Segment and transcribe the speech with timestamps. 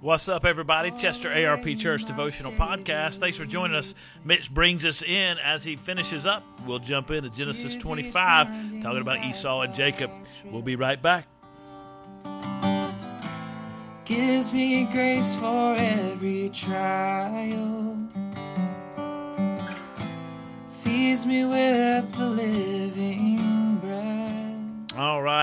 [0.00, 0.92] What's up, everybody?
[0.92, 3.18] Chester ARP Church Devotional Podcast.
[3.18, 3.96] Thanks for joining us.
[4.24, 6.44] Mitch brings us in as he finishes up.
[6.64, 10.12] We'll jump into Genesis 25, talking about Esau and Jacob.
[10.44, 11.26] We'll be right back.
[14.04, 17.98] Gives me grace for every trial,
[20.84, 23.17] feeds me with the living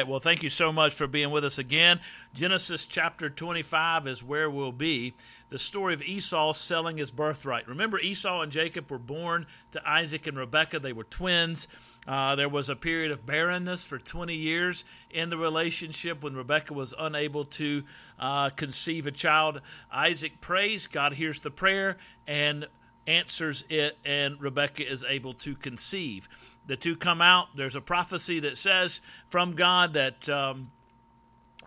[0.00, 0.08] right.
[0.08, 2.00] Well, thank you so much for being with us again.
[2.32, 5.12] Genesis chapter 25 is where we'll be.
[5.50, 7.68] The story of Esau selling his birthright.
[7.68, 10.78] Remember, Esau and Jacob were born to Isaac and Rebekah.
[10.78, 11.68] They were twins.
[12.08, 16.72] Uh, there was a period of barrenness for 20 years in the relationship when Rebekah
[16.72, 17.84] was unable to
[18.18, 19.60] uh, conceive a child.
[19.92, 22.66] Isaac prays, God hears the prayer, and
[23.06, 26.28] answers it, and Rebekah is able to conceive.
[26.66, 27.56] The two come out.
[27.56, 30.28] There's a prophecy that says from God that.
[30.28, 30.70] Um,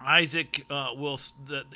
[0.05, 1.20] Isaac uh, will,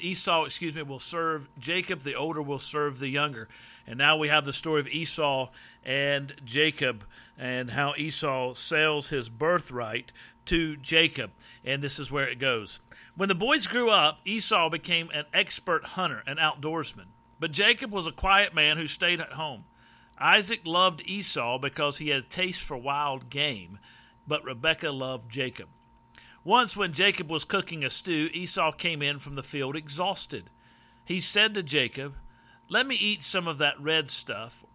[0.02, 2.02] Esau, excuse me, will serve Jacob.
[2.02, 3.48] The older will serve the younger.
[3.86, 5.50] And now we have the story of Esau
[5.86, 7.06] and Jacob
[7.38, 10.12] and how Esau sells his birthright
[10.46, 11.31] to Jacob.
[11.64, 12.80] And this is where it goes.
[13.16, 17.06] When the boys grew up, Esau became an expert hunter, an outdoorsman.
[17.40, 19.66] But Jacob was a quiet man who stayed at home.
[20.20, 23.78] Isaac loved Esau because he had a taste for wild game,
[24.28, 25.68] but Rebekah loved Jacob.
[26.44, 30.50] Once, when Jacob was cooking a stew, Esau came in from the field exhausted.
[31.06, 32.16] He said to Jacob,
[32.70, 34.66] Let me eat some of that red stuff,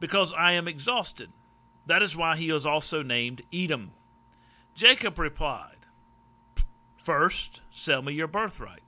[0.00, 1.30] because I am exhausted.
[1.86, 3.92] That is why he was also named Edom.
[4.74, 5.86] Jacob replied,
[6.96, 8.82] First, sell me your birthright.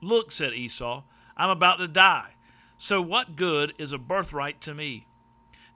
[0.00, 1.02] Look, said Esau,
[1.36, 2.30] I'm about to die.
[2.78, 5.06] So what good is a birthright to me?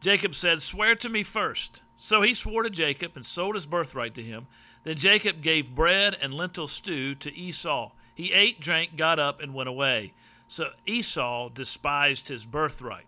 [0.00, 1.82] Jacob said, Swear to me first.
[1.96, 4.46] So he swore to Jacob and sold his birthright to him.
[4.84, 7.90] Then Jacob gave bread and lentil stew to Esau.
[8.14, 10.14] He ate, drank, got up, and went away.
[10.46, 13.06] So Esau despised his birthright.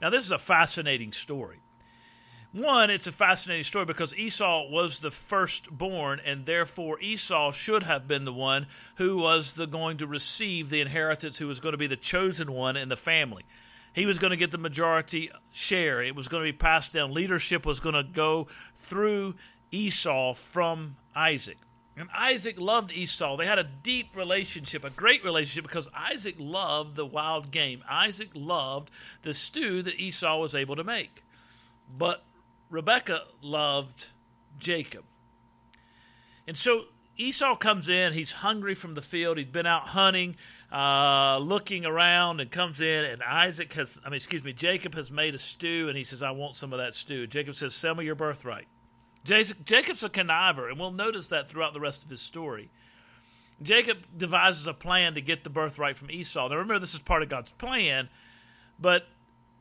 [0.00, 1.60] Now, this is a fascinating story.
[2.54, 8.06] One, it's a fascinating story because Esau was the firstborn, and therefore Esau should have
[8.06, 11.78] been the one who was the, going to receive the inheritance, who was going to
[11.78, 13.42] be the chosen one in the family.
[13.92, 16.00] He was going to get the majority share.
[16.00, 17.12] It was going to be passed down.
[17.12, 18.46] Leadership was going to go
[18.76, 19.34] through
[19.72, 21.58] Esau from Isaac.
[21.96, 23.36] And Isaac loved Esau.
[23.36, 27.82] They had a deep relationship, a great relationship, because Isaac loved the wild game.
[27.90, 28.92] Isaac loved
[29.22, 31.24] the stew that Esau was able to make.
[31.98, 32.22] But
[32.74, 34.08] Rebekah loved
[34.58, 35.04] Jacob.
[36.48, 36.86] And so
[37.16, 38.12] Esau comes in.
[38.12, 39.38] He's hungry from the field.
[39.38, 40.36] He'd been out hunting,
[40.72, 43.04] uh, looking around, and comes in.
[43.04, 46.20] And Isaac has, I mean, excuse me, Jacob has made a stew, and he says,
[46.20, 47.28] I want some of that stew.
[47.28, 48.66] Jacob says, Sell me your birthright.
[49.24, 52.70] Jacob's a conniver, and we'll notice that throughout the rest of his story.
[53.62, 56.48] Jacob devises a plan to get the birthright from Esau.
[56.48, 58.08] Now, remember, this is part of God's plan,
[58.80, 59.06] but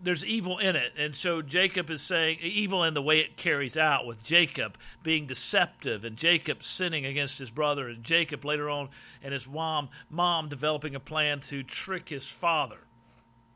[0.03, 0.93] there's evil in it.
[0.97, 5.25] And so Jacob is saying evil in the way it carries out with Jacob being
[5.25, 8.89] deceptive and Jacob sinning against his brother and Jacob later on
[9.23, 12.79] and his mom mom developing a plan to trick his father.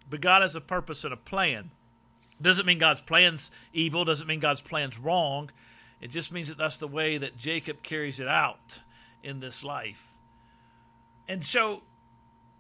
[0.09, 1.72] But God has a purpose and a plan.
[2.41, 5.52] Doesn't mean God's plan's evil, doesn't mean God's plan's wrong.
[6.00, 8.81] It just means that that's the way that Jacob carries it out
[9.24, 10.18] in this life.
[11.28, 11.81] And so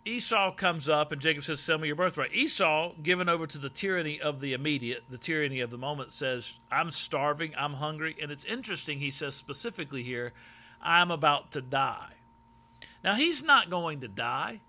[0.07, 2.33] Esau comes up and Jacob says, Sell me your birthright.
[2.33, 6.57] Esau, given over to the tyranny of the immediate, the tyranny of the moment, says,
[6.71, 8.15] I'm starving, I'm hungry.
[8.21, 10.33] And it's interesting, he says specifically here,
[10.81, 12.13] I'm about to die.
[13.03, 14.61] Now, he's not going to die.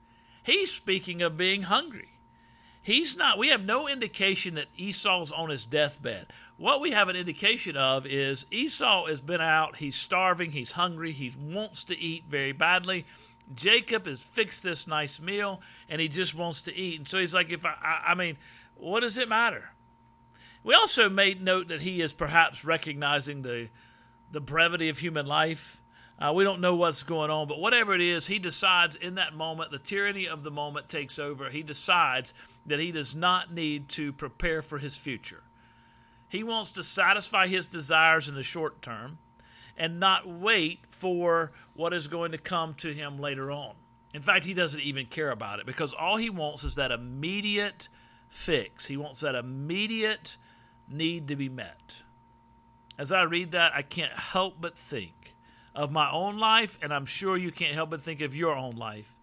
[0.43, 2.09] He's speaking of being hungry.
[2.83, 6.27] He's not, we have no indication that Esau's on his deathbed.
[6.57, 11.13] What we have an indication of is Esau has been out, he's starving, he's hungry,
[11.13, 13.05] he wants to eat very badly.
[13.55, 16.99] Jacob has fixed this nice meal and he just wants to eat.
[16.99, 18.37] And so he's like, if I, I, I mean,
[18.77, 19.71] what does it matter?
[20.65, 23.69] We also made note that he is perhaps recognizing the
[24.31, 25.83] the brevity of human life.
[26.19, 29.35] Uh, we don't know what's going on, but whatever it is, he decides in that
[29.35, 31.49] moment, the tyranny of the moment takes over.
[31.49, 32.35] He decides
[32.67, 35.43] that he does not need to prepare for his future.
[36.29, 39.19] He wants to satisfy his desires in the short term
[39.79, 43.75] and not wait for what is going to come to him later on.
[44.13, 47.89] In fact, he doesn't even care about it because all he wants is that immediate
[48.29, 48.87] fix.
[48.87, 50.37] He wants that immediate
[50.89, 52.03] need to be met.
[52.99, 55.37] As I read that, I can't help but think
[55.75, 58.75] of my own life, and I'm sure you can't help but think of your own
[58.75, 59.21] life,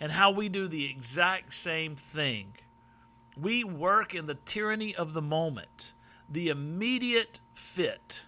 [0.00, 2.54] and how we do the exact same thing.
[3.36, 5.92] We work in the tyranny of the moment,
[6.28, 8.24] the immediate fit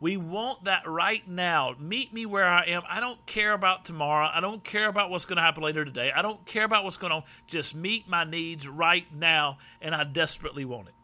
[0.00, 1.74] We want that right now.
[1.78, 2.82] Meet me where I am.
[2.88, 4.30] I don't care about tomorrow.
[4.32, 6.12] I don't care about what's going to happen later today.
[6.14, 7.24] I don't care about what's going on.
[7.46, 10.94] Just meet my needs right now, and I desperately want it.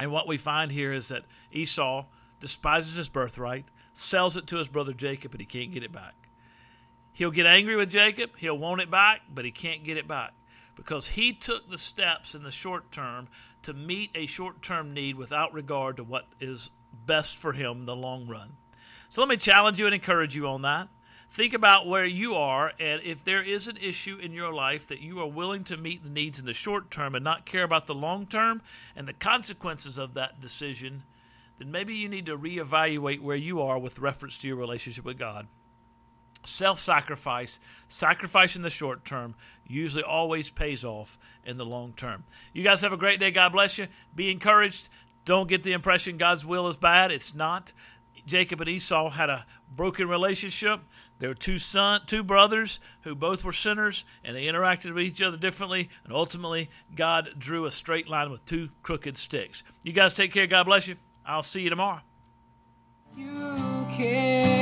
[0.00, 2.04] And what we find here is that Esau
[2.40, 6.14] despises his birthright, sells it to his brother Jacob, and he can't get it back.
[7.12, 10.32] He'll get angry with Jacob, he'll want it back, but he can't get it back
[10.74, 13.28] because he took the steps in the short term
[13.62, 16.70] to meet a short term need without regard to what is
[17.06, 18.56] best for him in the long run.
[19.08, 20.88] So let me challenge you and encourage you on that.
[21.30, 25.00] Think about where you are, and if there is an issue in your life that
[25.00, 27.86] you are willing to meet the needs in the short term and not care about
[27.86, 28.62] the long term
[28.94, 31.02] and the consequences of that decision,
[31.58, 35.18] then maybe you need to reevaluate where you are with reference to your relationship with
[35.18, 35.46] God
[36.46, 39.34] self sacrifice, sacrifice in the short term,
[39.66, 42.24] usually always pays off in the long term.
[42.52, 43.30] You guys have a great day.
[43.30, 43.88] God bless you.
[44.14, 44.88] Be encouraged.
[45.26, 47.12] Don't get the impression God's will is bad.
[47.12, 47.74] It's not.
[48.24, 49.44] Jacob and Esau had a
[49.74, 50.80] broken relationship.
[51.18, 55.20] There were two son, two brothers who both were sinners, and they interacted with each
[55.20, 55.90] other differently.
[56.04, 59.64] And ultimately, God drew a straight line with two crooked sticks.
[59.82, 60.46] You guys take care.
[60.46, 60.96] God bless you.
[61.24, 62.00] I'll see you tomorrow.
[63.16, 64.55] You.